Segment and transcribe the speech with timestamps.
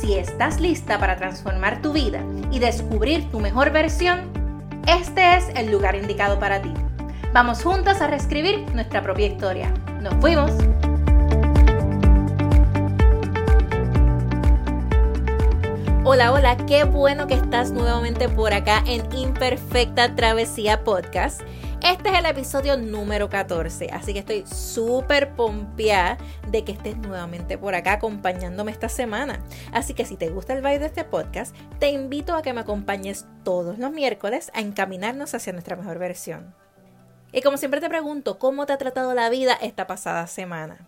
[0.00, 4.32] Si estás lista para transformar tu vida y descubrir tu mejor versión,
[4.88, 6.72] este es el lugar indicado para ti.
[7.34, 9.70] Vamos juntas a reescribir nuestra propia historia.
[10.00, 10.52] ¡Nos fuimos!
[16.02, 21.42] Hola, hola, qué bueno que estás nuevamente por acá en Imperfecta Travesía Podcast.
[21.82, 27.56] Este es el episodio número 14, así que estoy súper pompeada de que estés nuevamente
[27.56, 29.42] por acá acompañándome esta semana.
[29.72, 32.60] Así que si te gusta el vibe de este podcast, te invito a que me
[32.60, 36.54] acompañes todos los miércoles a encaminarnos hacia nuestra mejor versión.
[37.32, 40.86] Y como siempre te pregunto, ¿cómo te ha tratado la vida esta pasada semana?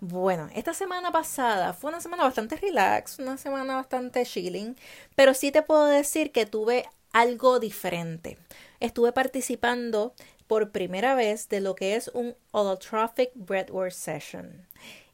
[0.00, 4.76] Bueno, esta semana pasada fue una semana bastante relax, una semana bastante chilling,
[5.16, 8.38] pero sí te puedo decir que tuve algo diferente
[8.80, 10.14] estuve participando
[10.48, 14.66] por primera vez de lo que es un holotrophic breathwork session.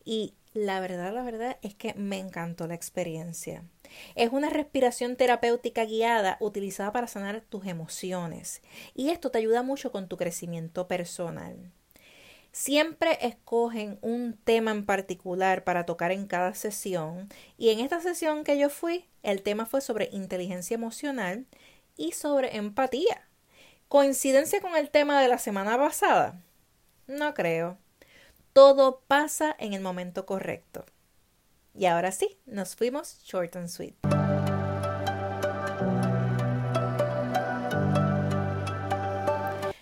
[0.04, 3.64] Y la verdad, la verdad es que me encantó la experiencia.
[4.14, 8.62] Es una respiración terapéutica guiada utilizada para sanar tus emociones.
[8.94, 11.72] Y esto te ayuda mucho con tu crecimiento personal.
[12.52, 18.44] Siempre escogen un tema en particular para tocar en cada sesión y en esta sesión
[18.44, 21.46] que yo fui, el tema fue sobre inteligencia emocional
[21.96, 23.28] y sobre empatía.
[23.88, 26.40] ¿Coincidencia con el tema de la semana pasada?
[27.06, 27.78] No creo.
[28.52, 30.84] Todo pasa en el momento correcto.
[31.74, 33.94] Y ahora sí, nos fuimos short and sweet.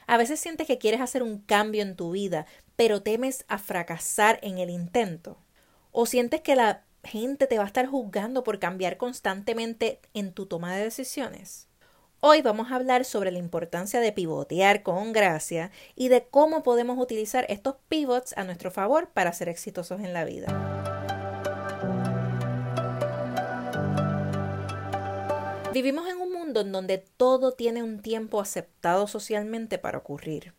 [0.06, 2.44] A veces sientes que quieres hacer un cambio en tu vida,
[2.76, 5.38] pero temes a fracasar en el intento.
[5.90, 10.44] O sientes que la gente te va a estar juzgando por cambiar constantemente en tu
[10.46, 11.68] toma de decisiones.
[12.24, 16.96] Hoy vamos a hablar sobre la importancia de pivotear con gracia y de cómo podemos
[17.00, 20.46] utilizar estos pivots a nuestro favor para ser exitosos en la vida.
[25.72, 30.54] Vivimos en un mundo en donde todo tiene un tiempo aceptado socialmente para ocurrir.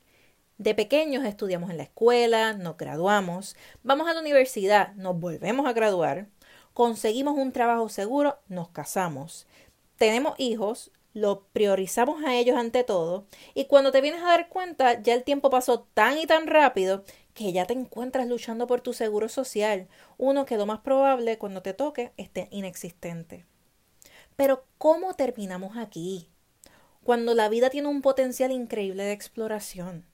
[0.58, 5.72] De pequeños estudiamos en la escuela, nos graduamos, vamos a la universidad, nos volvemos a
[5.72, 6.28] graduar,
[6.74, 9.48] conseguimos un trabajo seguro, nos casamos,
[9.96, 15.02] tenemos hijos, lo priorizamos a ellos ante todo y cuando te vienes a dar cuenta
[15.02, 17.04] ya el tiempo pasó tan y tan rápido
[17.34, 19.88] que ya te encuentras luchando por tu seguro social,
[20.18, 23.46] uno que lo más probable cuando te toque esté inexistente.
[24.36, 26.30] Pero ¿cómo terminamos aquí?
[27.04, 30.06] Cuando la vida tiene un potencial increíble de exploración.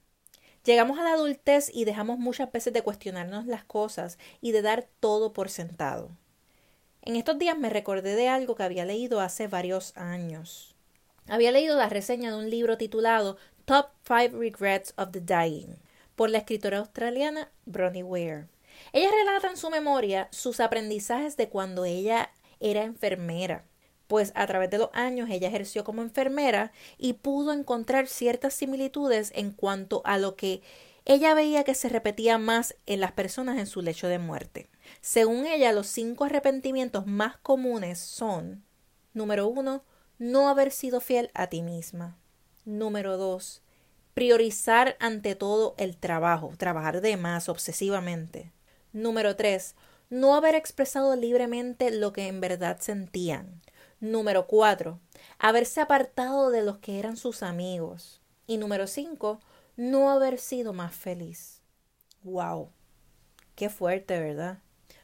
[0.65, 4.87] Llegamos a la adultez y dejamos muchas veces de cuestionarnos las cosas y de dar
[4.99, 6.09] todo por sentado.
[7.01, 10.75] En estos días me recordé de algo que había leído hace varios años.
[11.29, 15.77] Había leído la reseña de un libro titulado Top 5 Regrets of the Dying
[16.15, 18.47] por la escritora australiana Bronnie Ware.
[18.93, 23.63] Ella relata en su memoria sus aprendizajes de cuando ella era enfermera,
[24.07, 29.31] pues a través de los años ella ejerció como enfermera y pudo encontrar ciertas similitudes
[29.35, 30.63] en cuanto a lo que
[31.05, 34.69] ella veía que se repetía más en las personas en su lecho de muerte.
[35.01, 38.63] Según ella, los cinco arrepentimientos más comunes son
[39.13, 39.83] número uno,
[40.19, 42.17] no haber sido fiel a ti misma.
[42.65, 43.63] Número dos,
[44.13, 48.51] priorizar ante todo el trabajo, trabajar de más obsesivamente.
[48.91, 49.75] Número tres,
[50.09, 53.61] no haber expresado libremente lo que en verdad sentían.
[54.01, 54.99] Número cuatro,
[55.39, 58.21] haberse apartado de los que eran sus amigos.
[58.45, 59.39] Y número cinco,
[59.77, 61.61] no haber sido más feliz.
[62.23, 62.69] ¡Wow!
[63.55, 64.59] Qué fuerte, ¿verdad?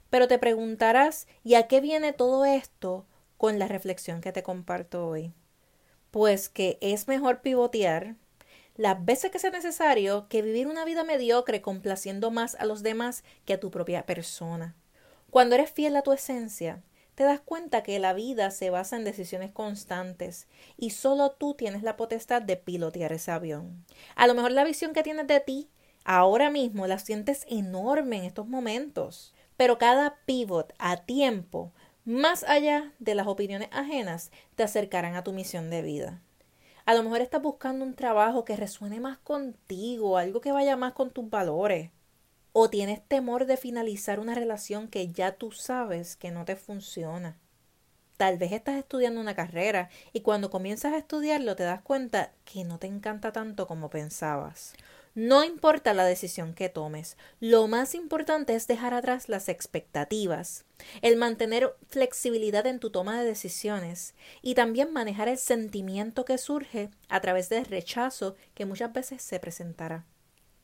[0.10, 3.06] Pero te preguntarás, ¿y a qué viene todo esto?
[3.38, 5.34] Con la reflexión que te comparto hoy.
[6.12, 8.16] Pues que es mejor pivotear
[8.76, 13.24] las veces que sea necesario que vivir una vida mediocre complaciendo más a los demás
[13.46, 14.76] que a tu propia persona.
[15.30, 16.84] Cuando eres fiel a tu esencia,
[17.16, 20.48] te das cuenta que la vida se basa en decisiones constantes
[20.78, 23.86] y solo tú tienes la potestad de pilotear ese avión.
[24.16, 25.70] A lo mejor la visión que tienes de ti
[26.04, 31.72] ahora mismo la sientes enorme en estos momentos, pero cada pivot a tiempo
[32.06, 36.22] más allá de las opiniones ajenas, te acercarán a tu misión de vida.
[36.86, 40.94] A lo mejor estás buscando un trabajo que resuene más contigo, algo que vaya más
[40.94, 41.90] con tus valores.
[42.54, 47.38] O tienes temor de finalizar una relación que ya tú sabes que no te funciona.
[48.18, 52.64] Tal vez estás estudiando una carrera y cuando comienzas a estudiarlo te das cuenta que
[52.64, 54.74] no te encanta tanto como pensabas.
[55.16, 60.66] No importa la decisión que tomes, lo más importante es dejar atrás las expectativas,
[61.02, 66.90] el mantener flexibilidad en tu toma de decisiones y también manejar el sentimiento que surge
[67.08, 70.04] a través del rechazo que muchas veces se presentará.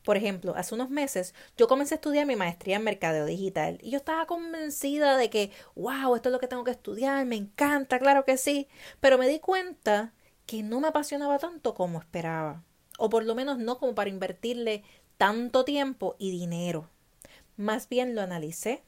[0.03, 3.91] Por ejemplo, hace unos meses yo comencé a estudiar mi maestría en mercadeo digital y
[3.91, 7.99] yo estaba convencida de que, wow, esto es lo que tengo que estudiar, me encanta,
[7.99, 8.67] claro que sí,
[8.99, 10.13] pero me di cuenta
[10.45, 12.65] que no me apasionaba tanto como esperaba
[13.01, 14.83] o por lo menos no como para invertirle
[15.17, 16.87] tanto tiempo y dinero.
[17.57, 18.83] Más bien lo analicé,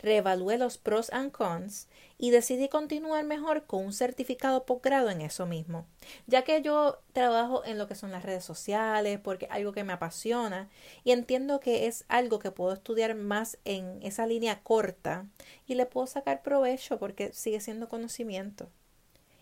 [0.00, 5.46] reevalué los pros and cons y decidí continuar mejor con un certificado posgrado en eso
[5.46, 5.84] mismo,
[6.28, 9.82] ya que yo trabajo en lo que son las redes sociales, porque es algo que
[9.82, 10.70] me apasiona
[11.02, 15.26] y entiendo que es algo que puedo estudiar más en esa línea corta
[15.66, 18.68] y le puedo sacar provecho porque sigue siendo conocimiento.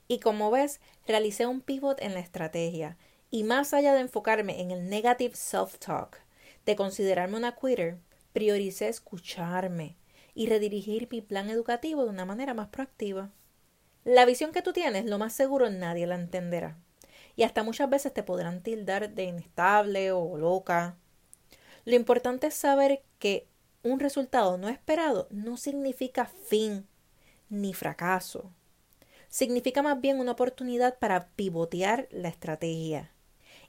[0.08, 2.96] Y como ves, realicé un pivot en la estrategia
[3.34, 6.18] y más allá de enfocarme en el negative self-talk,
[6.66, 7.98] de considerarme una quitter,
[8.32, 9.96] prioricé escucharme
[10.36, 13.32] y redirigir mi plan educativo de una manera más proactiva.
[14.04, 16.78] La visión que tú tienes, lo más seguro nadie la entenderá.
[17.34, 20.96] Y hasta muchas veces te podrán tildar de inestable o loca.
[21.84, 23.48] Lo importante es saber que
[23.82, 26.86] un resultado no esperado no significa fin
[27.48, 28.52] ni fracaso.
[29.28, 33.10] Significa más bien una oportunidad para pivotear la estrategia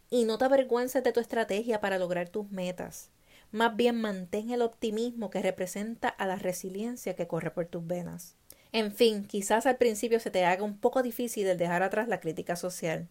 [0.09, 3.09] y no te avergüences de tu estrategia para lograr tus metas.
[3.51, 8.35] Más bien mantén el optimismo que representa a la resiliencia que corre por tus venas.
[8.71, 12.19] En fin, quizás al principio se te haga un poco difícil el dejar atrás la
[12.19, 13.07] crítica social.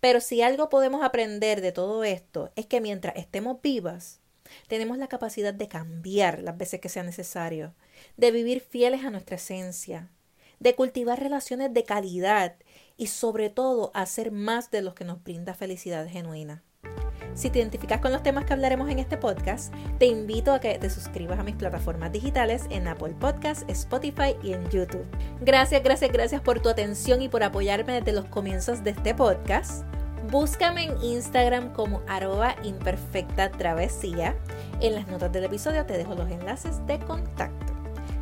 [0.00, 4.20] Pero si algo podemos aprender de todo esto es que mientras estemos vivas,
[4.68, 7.74] tenemos la capacidad de cambiar las veces que sea necesario,
[8.16, 10.08] de vivir fieles a nuestra esencia,
[10.60, 12.56] de cultivar relaciones de calidad
[12.96, 16.62] y sobre todo hacer más de los que nos brinda felicidad genuina.
[17.34, 20.78] Si te identificas con los temas que hablaremos en este podcast, te invito a que
[20.78, 25.06] te suscribas a mis plataformas digitales en Apple Podcasts, Spotify y en YouTube.
[25.40, 29.84] Gracias, gracias, gracias por tu atención y por apoyarme desde los comienzos de este podcast.
[30.30, 34.36] Búscame en Instagram como arroba imperfecta travesía.
[34.80, 37.79] En las notas del episodio te dejo los enlaces de contacto.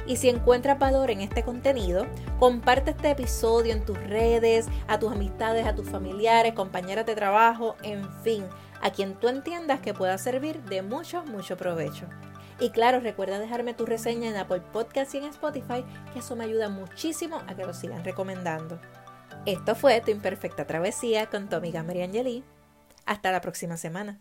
[0.09, 2.07] Y si encuentras valor en este contenido,
[2.39, 7.77] comparte este episodio en tus redes, a tus amistades, a tus familiares, compañeras de trabajo,
[7.83, 8.45] en fin,
[8.81, 12.07] a quien tú entiendas que pueda servir de mucho, mucho provecho.
[12.59, 16.45] Y claro, recuerda dejarme tu reseña en Apple Podcast y en Spotify, que eso me
[16.45, 18.81] ayuda muchísimo a que lo sigan recomendando.
[19.45, 22.45] Esto fue Tu Imperfecta Travesía con tu amiga María Angelí.
[23.05, 24.21] Hasta la próxima semana.